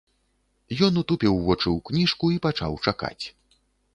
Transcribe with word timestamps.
Ён 0.87 0.93
утупіў 1.01 1.33
вочы 1.49 1.67
ў 1.75 1.85
кніжку 1.89 2.25
і 2.37 2.41
пачаў 2.45 2.79
чакаць. 2.85 3.25